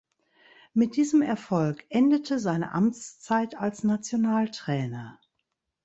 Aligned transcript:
Mit 0.73 0.95
diesem 0.95 1.21
Erfolg 1.21 1.85
endete 1.89 2.39
seine 2.39 2.71
Amtszeit 2.71 3.53
als 3.55 3.83
Nationaltrainer. 3.83 5.19